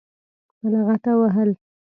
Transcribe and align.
په 0.57 0.65
لغته 0.73 1.11
وهل. 1.19 1.49